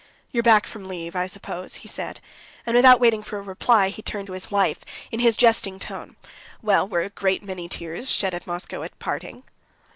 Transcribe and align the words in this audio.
"You're 0.31 0.41
back 0.41 0.65
from 0.65 0.87
leave, 0.87 1.15
I 1.15 1.27
suppose?" 1.27 1.75
he 1.85 1.87
said, 1.87 2.21
and 2.65 2.75
without 2.75 2.99
waiting 2.99 3.21
for 3.21 3.37
a 3.37 3.41
reply, 3.43 3.89
he 3.89 4.01
turned 4.01 4.25
to 4.25 4.33
his 4.33 4.49
wife 4.49 4.79
in 5.11 5.19
his 5.19 5.37
jesting 5.37 5.77
tone: 5.77 6.15
"Well, 6.63 6.87
were 6.87 7.01
a 7.03 7.11
great 7.11 7.43
many 7.43 7.69
tears 7.69 8.09
shed 8.09 8.33
at 8.33 8.47
Moscow 8.47 8.81
at 8.81 8.97
parting?" 8.97 9.43